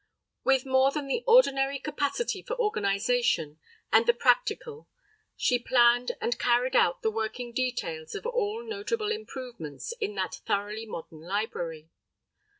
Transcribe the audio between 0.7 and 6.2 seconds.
than the ordinary capacity for organization and the practical, she planned